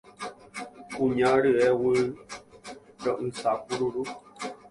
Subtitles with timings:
[0.93, 2.01] Kuña ryeguy
[3.03, 4.03] ro'ysã kururu